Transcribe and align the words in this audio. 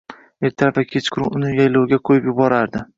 Ertalab 0.49 0.79
va 0.79 0.85
kechqurun 0.95 1.39
uni 1.41 1.55
yaylovga 1.61 2.05
qoʻyib 2.11 2.31
yuborardi. 2.33 2.89